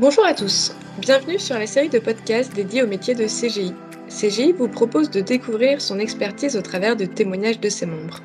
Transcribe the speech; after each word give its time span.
Bonjour 0.00 0.24
à 0.24 0.32
tous, 0.32 0.72
bienvenue 0.98 1.38
sur 1.38 1.58
la 1.58 1.66
série 1.66 1.90
de 1.90 1.98
podcasts 1.98 2.54
dédiée 2.54 2.82
au 2.82 2.86
métier 2.86 3.14
de 3.14 3.26
CGI. 3.26 3.74
CGI 4.08 4.52
vous 4.52 4.66
propose 4.66 5.10
de 5.10 5.20
découvrir 5.20 5.82
son 5.82 5.98
expertise 5.98 6.56
au 6.56 6.62
travers 6.62 6.96
de 6.96 7.04
témoignages 7.04 7.60
de 7.60 7.68
ses 7.68 7.84
membres. 7.84 8.22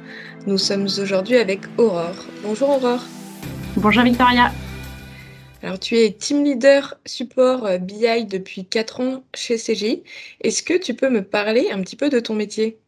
Nous 0.47 0.57
sommes 0.57 0.85
aujourd'hui 0.85 1.35
avec 1.35 1.59
Aurore. 1.77 2.15
Bonjour 2.43 2.69
Aurore. 2.69 3.03
Bonjour 3.75 4.03
Victoria. 4.03 4.53
Alors 5.63 5.77
tu 5.77 5.97
es 5.97 6.11
team 6.13 6.45
leader 6.45 6.95
support 7.05 7.65
euh, 7.65 7.77
BI 7.77 8.23
depuis 8.23 8.63
4 8.63 9.01
ans 9.01 9.23
chez 9.33 9.57
CGI. 9.57 10.03
Est-ce 10.39 10.63
que 10.63 10.77
tu 10.77 10.93
peux 10.93 11.09
me 11.09 11.23
parler 11.23 11.71
un 11.73 11.81
petit 11.81 11.97
peu 11.97 12.07
de 12.07 12.21
ton 12.21 12.35
métier? 12.35 12.79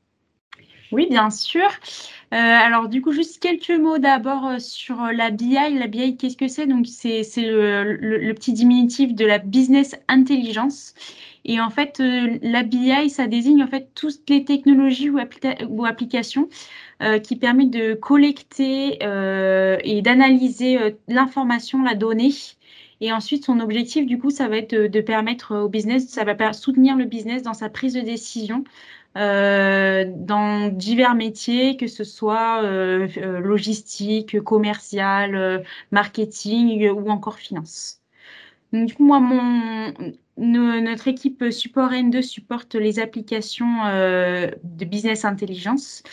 Oui, 0.92 1.08
bien 1.10 1.30
sûr. 1.30 1.68
Euh, 2.34 2.36
alors 2.36 2.88
du 2.88 3.02
coup, 3.02 3.12
juste 3.12 3.42
quelques 3.42 3.72
mots 3.72 3.98
d'abord 3.98 4.46
euh, 4.46 4.60
sur 4.60 5.02
euh, 5.04 5.12
la 5.12 5.32
BI. 5.32 5.54
La 5.54 5.88
BI, 5.88 6.18
qu'est-ce 6.18 6.38
que 6.38 6.48
c'est? 6.48 6.66
Donc 6.66 6.88
c'est 6.88 7.24
le, 7.38 8.34
petit 8.34 8.54
diminutif 8.54 9.14
de 9.14 9.26
la 9.26 9.38
business 9.38 9.96
intelligence. 10.08 10.94
Et 11.46 11.62
en 11.62 11.70
fait, 11.70 12.00
la 12.00 12.64
BI, 12.64 13.10
ça 13.10 13.28
désigne 13.28 13.64
en 13.64 13.68
fait 13.68 13.90
toutes 13.96 14.30
les 14.30 14.44
technologies 14.44 15.10
ou, 15.10 15.86
applications 15.86 16.50
qui 17.24 17.38
permettent 17.38 17.72
de 17.72 17.94
collecter 17.94 19.00
et 19.02 20.02
d'analyser 20.02 20.98
l'information, 21.08 21.84
la 21.84 21.96
donnée. 21.96 22.34
Et 23.00 23.14
ensuite, 23.14 23.46
son 23.46 23.62
objectif, 23.62 24.06
du 24.06 24.20
coup, 24.20 24.30
ça 24.30 24.50
va 24.50 24.58
être 24.58 24.76
de 24.76 25.02
permettre 25.02 25.56
au 25.56 25.70
business, 25.70 26.10
ça 26.10 26.26
va 26.26 26.52
soutenir 26.52 26.98
le 26.98 27.06
business 27.06 27.44
dans 27.44 27.54
sa 27.54 27.70
prise 27.70 27.94
de 27.94 28.02
décision 28.02 28.66
euh, 29.18 30.06
dans 30.16 30.68
divers 30.68 31.16
métiers, 31.16 31.76
que 31.76 31.88
ce 31.88 32.04
soit 32.04 32.62
euh, 32.64 33.08
euh, 33.18 33.40
logistique, 33.40 34.40
commercial, 34.42 35.64
marketing 35.92 36.90
ou 36.92 37.10
encore 37.10 37.40
finance. 37.40 38.02
Donc, 38.74 39.00
moi, 39.00 39.20
mon, 39.20 39.94
notre 40.38 41.08
équipe 41.08 41.52
support 41.52 41.92
N2 41.92 42.22
supporte 42.22 42.76
les 42.76 43.00
applications 43.00 43.86
de 43.86 44.86
business 44.86 45.26
intelligence. 45.26 46.04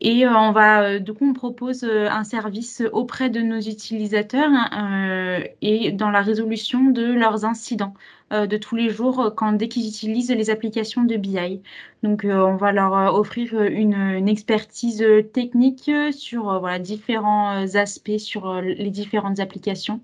Et 0.00 0.26
on 0.26 0.52
va, 0.52 0.98
du 0.98 1.12
coup, 1.12 1.28
on 1.28 1.34
propose 1.34 1.84
un 1.84 2.24
service 2.24 2.82
auprès 2.92 3.28
de 3.28 3.40
nos 3.40 3.60
utilisateurs 3.60 4.50
hein, 4.50 5.42
et 5.60 5.92
dans 5.92 6.10
la 6.10 6.22
résolution 6.22 6.84
de 6.84 7.04
leurs 7.12 7.44
incidents. 7.44 7.94
Euh, 8.32 8.46
de 8.46 8.56
tous 8.56 8.76
les 8.76 8.90
jours 8.90 9.18
euh, 9.20 9.30
quand, 9.30 9.52
dès 9.54 9.66
qu'ils 9.66 9.88
utilisent 9.88 10.30
les 10.30 10.50
applications 10.50 11.02
de 11.02 11.16
BI. 11.16 11.60
Donc, 12.04 12.24
euh, 12.24 12.44
on 12.44 12.54
va 12.54 12.70
leur 12.70 12.92
offrir 13.12 13.60
une, 13.60 14.28
expertise 14.28 15.04
technique 15.32 15.90
sur 16.12 16.60
voilà, 16.60 16.78
différents 16.78 17.74
aspects, 17.74 18.18
sur 18.18 18.60
les 18.60 18.90
différentes 18.90 19.40
applications. 19.40 20.00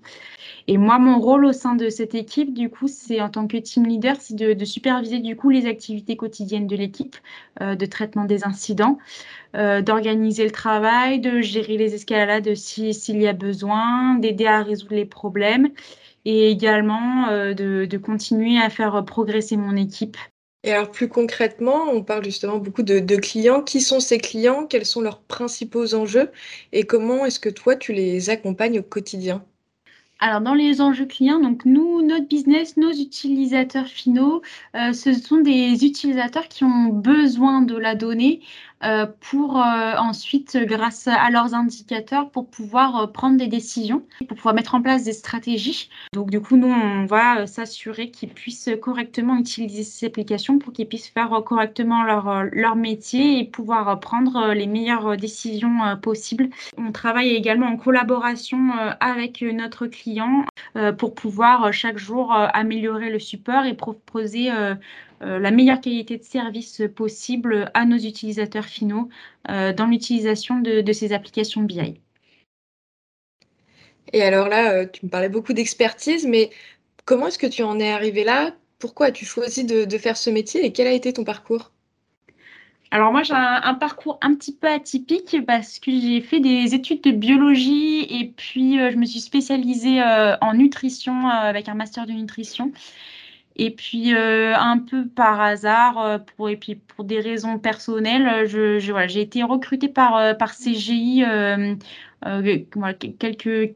Et 0.67 0.77
moi, 0.77 0.99
mon 0.99 1.19
rôle 1.19 1.45
au 1.45 1.53
sein 1.53 1.75
de 1.75 1.89
cette 1.89 2.15
équipe, 2.15 2.53
du 2.53 2.69
coup, 2.69 2.89
c'est 2.89 3.21
en 3.21 3.29
tant 3.29 3.47
que 3.47 3.55
team 3.55 3.85
leader, 3.85 4.17
c'est 4.19 4.35
de, 4.35 4.65
superviser 4.65 5.19
du 5.19 5.37
coup 5.37 5.49
les 5.49 5.65
activités 5.65 6.17
quotidiennes 6.17 6.67
de 6.67 6.75
l'équipe, 6.75 7.15
de 7.61 7.85
traitement 7.85 8.25
des 8.25 8.43
incidents, 8.43 8.97
d'organiser 9.53 10.43
le 10.43 10.51
travail, 10.51 11.19
de 11.19 11.39
gérer 11.39 11.77
les 11.77 11.95
escalades 11.95 12.53
s'il 12.55 13.21
y 13.21 13.27
a 13.27 13.33
besoin, 13.33 14.15
d'aider 14.15 14.45
à 14.45 14.61
résoudre 14.61 14.95
les 14.95 15.05
problèmes 15.05 15.69
et 16.27 16.51
également 16.51 17.29
euh, 17.29 17.53
de, 17.53 17.97
continuer 17.97 18.59
à 18.59 18.69
faire 18.69 19.03
progresser 19.05 19.55
mon 19.55 19.77
équipe. 19.77 20.17
Et 20.63 20.73
alors 20.73 20.91
plus 20.91 21.07
concrètement, 21.07 21.85
on 21.89 22.03
parle 22.03 22.25
justement 22.25 22.57
beaucoup 22.57 22.83
de, 22.83 23.15
clients. 23.15 23.61
Qui 23.61 23.79
sont 23.79 24.01
ces 24.01 24.17
clients? 24.17 24.65
Quels 24.65 24.85
sont 24.85 24.99
leurs 24.99 25.21
principaux 25.21 25.95
enjeux? 25.95 26.29
Et 26.73 26.83
comment 26.83 27.25
est-ce 27.25 27.39
que 27.39 27.47
toi, 27.47 27.77
tu 27.77 27.93
les 27.93 28.29
accompagnes 28.29 28.79
au 28.79 28.83
quotidien? 28.83 29.45
Alors, 30.19 30.41
dans 30.41 30.55
les 30.55 30.81
enjeux 30.81 31.05
clients, 31.05 31.39
donc 31.39 31.63
nous, 31.63 32.01
notre 32.01 32.27
business, 32.27 32.75
nos 32.75 32.91
utilisateurs 32.91 33.87
finaux, 33.87 34.41
euh, 34.75 34.91
ce 34.91 35.13
sont 35.13 35.37
des 35.37 35.85
utilisateurs 35.85 36.49
qui 36.49 36.65
ont 36.65 36.89
besoin 36.89 37.61
de 37.61 37.77
la 37.77 37.95
donnée 37.95 38.41
pour 39.21 39.57
euh, 39.57 39.95
ensuite, 39.97 40.57
grâce 40.63 41.07
à 41.07 41.29
leurs 41.31 41.55
indicateurs, 41.55 42.29
pour 42.29 42.47
pouvoir 42.47 42.95
euh, 42.95 43.07
prendre 43.07 43.37
des 43.37 43.47
décisions, 43.47 44.03
pour 44.27 44.37
pouvoir 44.37 44.53
mettre 44.53 44.75
en 44.75 44.81
place 44.81 45.03
des 45.03 45.13
stratégies. 45.13 45.89
Donc, 46.13 46.29
du 46.29 46.39
coup, 46.39 46.57
nous, 46.57 46.67
on 46.67 47.05
va 47.05 47.47
s'assurer 47.47 48.11
qu'ils 48.11 48.29
puissent 48.29 48.69
correctement 48.81 49.37
utiliser 49.37 49.83
ces 49.83 50.05
applications 50.05 50.59
pour 50.59 50.73
qu'ils 50.73 50.87
puissent 50.87 51.09
faire 51.09 51.29
correctement 51.45 52.03
leur, 52.03 52.43
leur 52.51 52.75
métier 52.75 53.39
et 53.39 53.45
pouvoir 53.45 53.99
prendre 53.99 54.53
les 54.53 54.67
meilleures 54.67 55.17
décisions 55.17 55.97
possibles. 56.01 56.49
On 56.77 56.91
travaille 56.91 57.29
également 57.29 57.67
en 57.67 57.77
collaboration 57.77 58.71
avec 58.99 59.41
notre 59.41 59.87
client 59.87 60.45
pour 60.97 61.13
pouvoir 61.13 61.71
chaque 61.73 61.97
jour 61.97 62.31
améliorer 62.33 63.09
le 63.09 63.19
support 63.19 63.65
et 63.65 63.73
proposer 63.73 64.51
euh, 65.23 65.39
la 65.39 65.51
meilleure 65.51 65.81
qualité 65.81 66.17
de 66.17 66.23
service 66.23 66.83
possible 66.95 67.71
à 67.73 67.85
nos 67.85 67.97
utilisateurs 67.97 68.65
finaux 68.65 69.09
euh, 69.49 69.73
dans 69.73 69.87
l'utilisation 69.87 70.59
de, 70.59 70.93
ces 70.93 71.11
applications 71.11 71.61
BI. 71.61 71.99
Et 74.13 74.21
alors 74.21 74.47
là, 74.47 74.73
euh, 74.73 74.85
tu 74.85 75.05
me 75.05 75.09
parlais 75.09 75.29
beaucoup 75.29 75.53
d'expertise, 75.53 76.27
mais 76.27 76.51
comment 77.05 77.27
est-ce 77.27 77.39
que 77.39 77.47
tu 77.47 77.63
en 77.63 77.79
es 77.79 77.91
arrivé 77.91 78.23
là? 78.23 78.55
Pourquoi 78.79 79.07
as-tu 79.07 79.25
choisi 79.25 79.65
de, 79.65 79.97
faire 79.97 80.17
ce 80.17 80.29
métier 80.29 80.63
et 80.63 80.71
quel 80.71 80.87
a 80.87 80.91
été 80.91 81.11
ton 81.13 81.23
parcours? 81.23 81.71
Alors 82.91 83.11
moi 83.11 83.23
j'ai 83.23 83.33
un, 83.33 83.73
parcours 83.73 84.17
un 84.21 84.33
petit 84.35 84.55
peu 84.55 84.67
atypique 84.67 85.45
parce 85.45 85.79
que 85.79 85.91
j'ai 85.91 86.21
fait 86.21 86.39
des 86.39 86.73
études 86.73 87.03
de 87.03 87.11
biologie 87.11 88.03
et 88.09 88.33
puis 88.35 88.77
je 88.77 88.95
me 88.95 89.05
suis 89.05 89.19
spécialisée 89.19 90.01
en 90.41 90.53
nutrition 90.53 91.27
avec 91.27 91.67
un 91.67 91.73
master 91.73 92.05
de 92.05 92.13
nutrition. 92.13 92.71
Et 93.57 93.71
puis, 93.71 94.13
euh, 94.13 94.55
un 94.55 94.77
peu 94.77 95.07
par 95.07 95.41
hasard, 95.41 95.97
euh, 95.97 96.19
pour, 96.19 96.49
et 96.49 96.57
puis 96.57 96.75
pour 96.75 97.03
des 97.03 97.19
raisons 97.19 97.57
personnelles, 97.57 98.45
j'ai 98.47 99.21
été 99.21 99.41
recrutée 99.43 99.89
par, 99.89 100.15
euh, 100.15 100.33
par 100.35 100.53
CGI 100.55 101.23
quelques, 103.19 103.75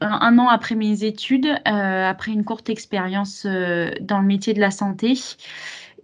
un, 0.00 0.38
an 0.38 0.48
après 0.48 0.74
mes 0.74 1.04
études, 1.04 1.48
après 1.66 2.32
une 2.32 2.44
courte 2.44 2.70
expérience 2.70 3.46
dans 3.46 4.20
le 4.20 4.26
métier 4.26 4.54
de 4.54 4.60
la 4.60 4.70
santé. 4.70 5.14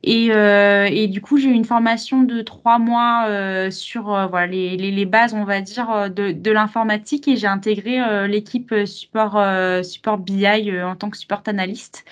Et, 0.05 0.27
et, 0.27 1.07
du 1.09 1.21
coup, 1.21 1.39
j'ai 1.39 1.49
eu 1.49 1.53
une 1.53 1.65
formation 1.65 2.23
de 2.23 2.43
trois 2.43 2.79
mois 2.79 3.71
sur 3.71 4.05
voilà, 4.29 4.47
les, 4.49 5.07
bases, 5.07 5.35
on 5.35 5.45
va 5.45 5.61
dire, 5.61 6.11
de, 6.11 6.33
de 6.33 6.51
l'informatique 6.51 7.29
et 7.29 7.37
j'ai 7.37 7.47
intégré 7.47 8.27
l'équipe 8.27 8.75
support, 8.85 9.41
support 9.85 10.19
BI 10.19 10.47
en 10.83 10.97
tant 10.97 11.11
que 11.11 11.17
support 11.17 11.43
analyste. 11.47 12.05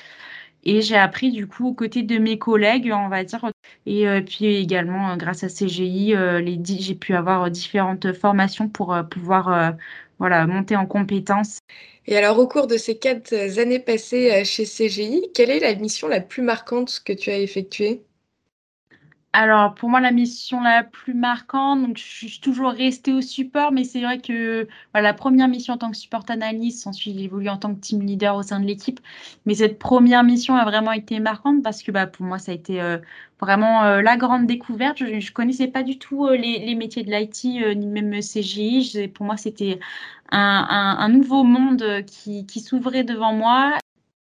Et 0.65 0.83
j'ai 0.83 0.97
appris 0.97 1.31
du 1.33 1.47
coup 1.47 1.69
aux 1.69 1.75
côtés 1.75 2.03
de 2.03 2.19
mes 2.19 2.39
collègues, 2.39 2.93
on 2.95 3.09
va 3.09 3.25
dire. 3.25 3.51
Et 3.87 4.07
euh, 4.09 4.21
puis 4.21 4.45
également, 4.47 5.11
euh, 5.11 5.17
grâce 5.17 5.43
à 5.43 5.49
CGI, 5.49 6.15
euh, 6.15 6.43
j'ai 6.65 6.95
pu 6.95 7.15
avoir 7.15 7.51
différentes 7.51 8.13
formations 8.13 8.69
pour 8.69 8.97
pouvoir 9.11 9.75
voilà, 10.21 10.47
monter 10.47 10.77
en 10.77 10.87
compétences. 10.87 11.59
Et 12.07 12.15
alors, 12.17 12.39
au 12.39 12.47
cours 12.47 12.67
de 12.67 12.77
ces 12.77 12.99
quatre 12.99 13.33
années 13.59 13.79
passées 13.81 14.45
chez 14.45 14.67
CGI, 14.67 15.31
quelle 15.35 15.49
est 15.51 15.61
la 15.61 15.75
mission 15.75 16.09
la 16.09 16.21
plus 16.21 16.43
marquante 16.43 17.01
que 17.05 17.13
tu 17.15 17.31
as 17.31 17.39
effectuée? 17.39 18.05
Alors, 19.33 19.75
pour 19.75 19.89
moi, 19.89 20.01
la 20.01 20.11
mission 20.11 20.61
la 20.61 20.83
plus 20.83 21.15
marquante, 21.15 21.83
donc 21.83 21.97
je 21.99 22.03
suis 22.03 22.41
toujours 22.41 22.73
restée 22.73 23.13
au 23.13 23.21
support, 23.21 23.71
mais 23.71 23.85
c'est 23.85 24.03
vrai 24.03 24.21
que 24.21 24.67
la 24.93 25.15
première 25.15 25.47
mission 25.47 25.75
en 25.75 25.79
tant 25.79 25.91
que 25.93 25.97
support 25.97 26.25
analyste, 26.29 26.85
ensuite 26.89 27.17
j'ai 27.17 27.25
évolué 27.25 27.49
en 27.49 27.57
tant 27.57 27.73
que 27.73 27.79
team 27.79 28.03
leader 28.03 28.35
au 28.35 28.43
sein 28.43 28.59
de 28.59 28.67
l'équipe. 28.67 28.99
Mais 29.47 29.55
cette 29.55 29.79
première 29.79 30.25
mission 30.25 30.57
a 30.57 30.65
vraiment 30.65 30.91
été 30.91 31.21
marquante 31.21 31.63
parce 31.63 31.85
que 31.85 31.93
bah, 31.93 32.09
pour 32.09 32.27
moi, 32.27 32.39
ça 32.41 32.51
a 32.51 32.57
été 32.57 32.81
euh, 32.83 32.99
vraiment 33.41 33.85
euh, 33.85 34.03
la 34.03 34.17
grande 34.17 34.47
découverte. 34.47 34.99
Je 34.99 35.05
ne 35.05 35.33
connaissais 35.33 35.69
pas 35.69 35.85
du 35.85 35.97
tout 35.97 36.27
euh, 36.27 36.37
les, 36.37 36.75
métiers 36.75 37.05
de 37.05 37.11
l'IT, 37.13 37.45
ni 37.77 37.87
même 37.87 38.13
CGI. 38.21 39.09
pour 39.15 39.27
moi, 39.27 39.37
c'était 39.37 39.79
un, 40.33 41.09
nouveau 41.09 41.45
monde 41.45 42.05
qui 42.07 42.61
s'ouvrait 42.61 43.05
devant 43.05 43.33
moi. 43.33 43.80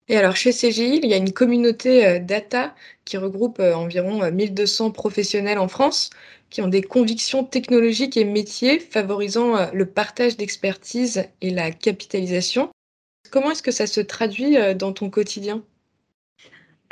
Et 0.09 0.18
alors 0.18 0.36
chez 0.36 0.52
CGI, 0.52 1.00
il 1.02 1.09
y 1.09 1.14
a 1.14 1.17
une 1.17 1.32
communauté 1.32 2.05
euh, 2.05 2.20
data 2.20 2.76
qui 3.05 3.17
regroupe 3.17 3.59
euh, 3.59 3.73
environ 3.73 4.29
1200 4.32 4.88
euh, 4.88 4.91
professionnels 4.91 5.59
en 5.59 5.67
France 5.70 6.09
qui 6.50 6.61
ont 6.61 6.67
des 6.67 6.82
convictions 6.82 7.44
technologiques 7.44 8.17
et 8.17 8.26
métiers 8.26 8.79
favorisant 8.79 9.72
le 9.73 9.85
partage 9.88 10.38
d'expertise 10.38 11.26
et 11.41 11.50
la 11.50 11.72
capitalisation. 11.72 12.70
Comment 13.32 13.52
est-ce 13.52 13.64
que 13.64 13.72
ça 13.72 13.88
se 13.88 14.02
traduit 14.02 14.55
dans 14.76 14.94
ton 14.94 15.09
quotidien? 15.09 15.64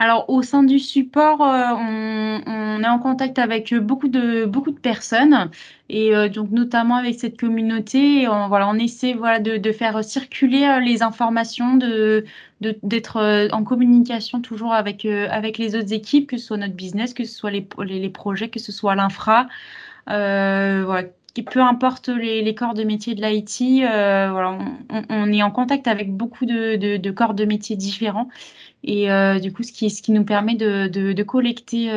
Alors, 0.02 0.28
au 0.32 0.42
sein 0.42 0.64
du 0.64 0.80
support, 0.80 1.44
euh, 1.44 1.76
on, 1.78 2.82
est 2.84 2.88
en 2.88 2.98
contact 2.98 3.38
avec 3.38 3.72
beaucoup 3.76 4.08
de, 4.08 4.46
beaucoup 4.46 4.72
de 4.72 4.80
personnes 4.80 5.52
et 5.90 6.16
euh, 6.16 6.28
donc 6.28 6.50
notamment 6.50 6.96
avec 6.96 7.20
cette 7.20 7.40
communauté. 7.40 8.28
On, 8.28 8.48
voilà, 8.48 8.68
on 8.68 8.80
essaie 8.80 9.14
voilà, 9.14 9.38
de, 9.40 9.72
faire 9.72 10.04
circuler 10.04 10.64
euh, 10.66 10.80
les 10.80 11.04
informations, 11.04 11.78
d'être 12.62 13.50
en 13.54 13.64
communication 13.64 14.42
toujours 14.42 14.74
avec, 14.74 15.04
les 15.04 15.76
autres 15.76 15.94
équipes, 15.94 16.28
que 16.28 16.38
ce 16.38 16.48
soit 16.48 16.58
notre 16.58 16.74
business, 16.74 17.14
que 17.14 17.24
ce 17.24 17.36
soit 17.36 17.52
les, 17.52 17.68
les, 17.86 18.10
projets, 18.10 18.50
que 18.50 18.60
ce 18.60 18.72
soit 18.72 18.96
l'infra. 18.96 19.46
Peu 21.34 21.62
importe 21.62 22.10
les, 22.10 22.54
corps 22.56 22.74
de 22.74 22.84
métier 22.84 23.16
de 23.16 23.22
l'IT, 23.22 23.84
voilà, 24.32 24.58
on, 25.10 25.32
est 25.32 25.44
en 25.44 25.52
contact 25.52 25.88
avec 25.88 26.14
beaucoup 26.16 26.46
de, 26.46 27.12
corps 27.12 27.34
de 27.34 27.46
métiers 27.46 27.76
différents. 27.76 28.30
Et 28.84 29.08
du 29.42 29.54
coup, 29.54 29.64
ce 29.64 29.72
qui, 29.72 29.90
ce 29.90 30.02
qui 30.02 30.12
nous 30.12 30.26
permet 30.26 30.56
de, 30.56 31.24
collecter, 31.24 31.88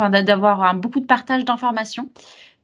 d'avoir 0.00 0.74
beaucoup 0.74 1.00
de 1.00 1.06
partage 1.06 1.44
d'informations 1.44 2.10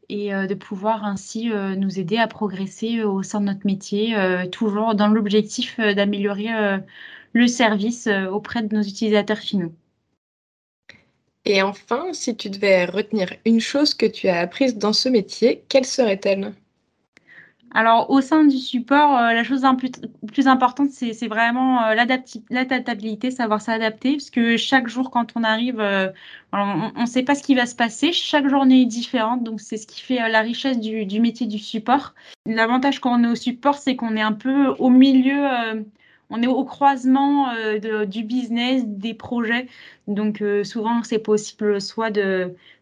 et 0.08 0.30
de 0.30 0.54
pouvoir 0.54 1.04
ainsi 1.04 1.50
nous 1.76 1.98
aider 1.98 2.18
à 2.18 2.26
progresser 2.26 3.02
au 3.02 3.22
sein 3.22 3.40
de 3.40 3.46
notre 3.46 3.66
métier, 3.66 4.14
toujours 4.50 4.94
dans 4.94 5.08
l'objectif 5.08 5.80
d'améliorer 5.80 6.50
le 7.32 7.46
service 7.46 8.08
auprès 8.30 8.62
de 8.62 8.74
nos 8.76 8.82
utilisateurs 8.82 9.38
finaux. 9.38 9.72
Et 11.44 11.62
enfin, 11.62 12.12
si 12.12 12.36
tu 12.36 12.50
devais 12.50 12.84
retenir 12.84 13.34
une 13.44 13.60
chose 13.60 13.94
que 13.94 14.06
tu 14.06 14.28
as 14.28 14.40
apprise 14.40 14.76
dans 14.78 14.92
ce 14.92 15.08
métier, 15.08 15.64
quelle 15.68 15.84
serait-elle? 15.84 16.52
Alors, 17.74 18.10
au 18.10 18.20
sein 18.20 18.44
du 18.44 18.58
support, 18.58 19.16
euh, 19.16 19.32
la 19.32 19.44
chose 19.44 19.62
la 19.62 19.74
plus, 19.74 20.46
importante, 20.46 20.90
c'est 20.90 21.26
vraiment 21.26 21.82
euh, 21.86 21.94
l'adaptabilité, 22.50 23.30
savoir 23.30 23.62
s'adapter, 23.62 24.12
parce 24.12 24.30
que 24.30 24.58
chaque 24.58 24.88
jour, 24.88 25.10
quand 25.10 25.28
on 25.36 25.42
arrive, 25.42 25.80
euh, 25.80 26.08
on 26.52 27.00
ne 27.00 27.06
sait 27.06 27.22
pas 27.22 27.34
ce 27.34 27.42
qui 27.42 27.54
va 27.54 27.64
se 27.64 27.74
passer. 27.74 28.12
Chaque 28.12 28.46
journée 28.48 28.82
est 28.82 28.86
différente, 28.86 29.42
donc 29.42 29.60
c'est 29.60 29.78
ce 29.78 29.86
qui 29.86 30.02
fait 30.02 30.16
la 30.28 30.40
richesse 30.42 30.78
du, 30.80 31.06
du, 31.06 31.20
métier 31.20 31.46
du 31.46 31.58
support. 31.58 32.14
L'avantage 32.44 33.00
quand 33.00 33.18
on 33.18 33.24
est 33.24 33.32
au 33.32 33.36
support, 33.36 33.76
c'est 33.76 33.96
qu'on 33.96 34.16
est 34.16 34.22
un 34.22 34.32
peu 34.32 34.68
au 34.78 34.90
milieu 34.90 35.48
on 36.32 36.42
est 36.42 36.46
au 36.46 36.64
croisement 36.64 37.50
euh, 37.50 38.06
du 38.06 38.24
business, 38.24 38.84
des 38.86 39.14
projets. 39.14 39.68
Donc 40.08 40.40
euh, 40.40 40.64
souvent, 40.64 41.02
c'est 41.04 41.18
possible 41.18 41.80
soit 41.80 42.10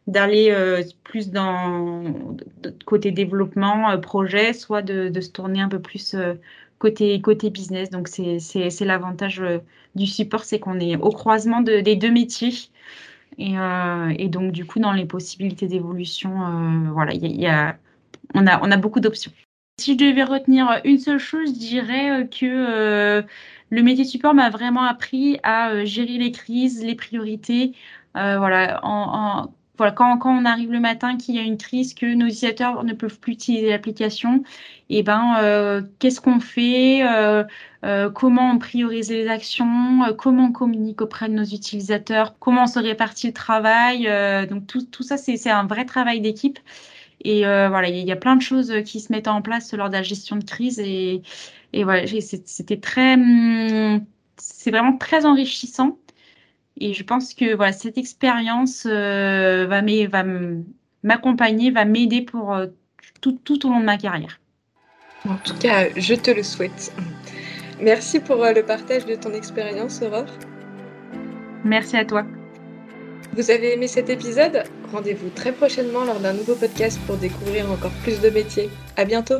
d'aller 0.07 0.51
euh, 0.51 0.83
plus 1.03 1.31
dans 1.31 2.05
côté 2.87 3.11
développement, 3.11 3.99
projet, 4.01 4.53
soit 4.53 4.83
de, 4.83 5.21
se 5.21 5.31
tourner 5.31 5.61
un 5.61 5.69
peu 5.69 5.81
plus 5.81 6.17
côté, 6.79 7.21
côté 7.21 7.51
business. 7.51 7.91
Donc 7.91 8.09
c'est 8.09 8.85
l'avantage 8.85 9.43
du 9.97 10.07
support, 10.07 10.45
c'est 10.45 10.61
qu'on 10.61 10.79
est 10.79 10.97
au 10.97 11.11
croisement 11.11 11.61
des 11.61 11.97
deux 11.97 12.11
métiers. 12.11 12.55
Et, 13.39 14.29
donc 14.29 14.53
du 14.53 14.65
coup, 14.65 14.79
dans 14.79 14.93
les 14.93 15.07
possibilités 15.07 15.67
d'évolution, 15.67 16.93
voilà, 16.93 17.77
on 18.35 18.47
a 18.47 18.77
beaucoup 18.77 19.01
d'options. 19.01 19.33
Si 19.81 19.93
je 19.93 19.97
devais 19.97 20.25
retenir 20.25 20.81
une 20.85 20.99
seule 20.99 21.19
chose, 21.19 21.49
je 21.55 21.59
dirais 21.59 22.11
euh, 22.11 22.25
que 22.25 22.45
euh, 22.45 23.23
le 23.71 23.83
métier 23.83 24.05
support 24.05 24.35
m'a 24.35 24.51
vraiment 24.51 24.83
appris 24.83 25.41
à 25.43 25.71
euh, 25.71 25.85
gérer 25.87 26.19
les 26.19 26.33
crises, 26.33 26.85
les 26.85 26.95
priorités. 26.95 27.73
voilà, 28.15 28.79
quand, 28.83 30.19
on 30.27 30.45
arrive 30.45 30.71
le 30.71 30.81
matin, 30.81 31.17
qu'il 31.17 31.35
y 31.37 31.39
a 31.39 31.43
une 31.43 31.57
crise, 31.57 31.95
que 31.95 32.05
nos 32.15 32.27
utilisateurs 32.27 32.85
ne 32.85 32.93
peuvent 32.93 33.19
plus 33.19 33.33
utiliser 33.33 33.71
l'application, 33.71 34.43
eh 34.91 35.03
ben, 35.03 35.83
qu'est-ce 35.99 36.21
qu'on 36.21 36.41
fait 36.41 37.03
Comment 38.15 38.51
on 38.51 38.59
priorise 38.59 39.11
les 39.11 39.29
actions 39.29 40.15
Comment 40.19 40.47
on 40.47 40.53
communique 40.53 41.01
auprès 41.01 41.29
de 41.29 41.35
nos 41.35 41.45
utilisateurs 41.45 42.39
Comment 42.39 42.65
on 42.65 42.67
se 42.67 42.79
répartit 42.79 43.29
le 43.29 43.33
travail 43.33 44.05
Donc 44.49 44.67
tout 44.67 45.03
ça, 45.03 45.17
c'est 45.17 45.49
un 45.49 45.65
vrai 45.67 45.87
travail 45.87 46.21
d'équipe. 46.21 46.59
Et 47.23 47.47
euh, 47.47 47.69
voilà, 47.69 47.89
il 47.89 48.07
y 48.07 48.13
a 48.13 48.17
plein 48.17 48.37
de 48.37 48.43
choses 48.43 48.73
qui 48.85 49.01
se 49.01 49.13
mettent 49.13 49.29
en 49.29 49.43
place 49.43 49.73
lors 49.75 49.89
de 49.89 49.95
la 49.95 50.03
gestion 50.03 50.37
de 50.37 50.45
crise. 50.45 50.79
Et, 50.79 51.23
et 51.73 51.85
voilà, 51.85 52.07
c'était 52.07 52.79
très. 52.79 53.15
Hum, 53.15 54.05
c'est 54.37 54.71
vraiment 54.71 54.97
très 54.97 55.27
enrichissant. 55.27 55.99
Et 56.81 56.95
je 56.95 57.05
pense 57.05 57.35
que 57.35 57.55
voilà, 57.55 57.73
cette 57.73 57.99
expérience 57.99 58.87
euh, 58.87 59.67
va 59.67 59.83
m'accompagner, 61.03 61.71
va 61.71 61.85
m'aider 61.85 62.23
pour 62.23 62.55
euh, 62.55 62.67
tout, 63.21 63.39
tout, 63.45 63.67
au 63.67 63.71
long 63.71 63.81
de 63.81 63.85
ma 63.85 63.99
carrière. 63.99 64.41
En 65.29 65.37
tout 65.37 65.57
cas, 65.59 65.89
je 65.95 66.15
te 66.15 66.31
le 66.31 66.43
souhaite. 66.43 66.93
Merci 67.83 68.21
pour 68.21 68.37
le 68.37 68.63
partage 68.63 69.05
de 69.05 69.15
ton 69.15 69.33
expérience, 69.35 70.01
Aurore. 70.01 70.27
Merci 71.65 71.97
à 71.99 72.05
toi. 72.07 72.25
Vous 73.35 73.51
avez 73.51 73.75
aimé 73.75 73.87
cet 73.87 74.09
épisode? 74.09 74.65
Rendez-vous 74.93 75.31
très 75.31 75.53
prochainement 75.53 76.05
lors 76.05 76.19
d'un 76.19 76.33
nouveau 76.33 76.55
podcast 76.55 76.99
pour 77.07 77.17
découvrir 77.17 77.71
encore 77.71 77.93
plus 78.03 78.21
de 78.21 78.31
métiers. 78.31 78.71
À 78.97 79.05
bientôt 79.05 79.39